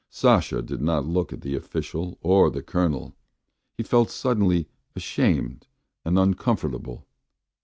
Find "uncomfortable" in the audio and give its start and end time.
6.17-7.05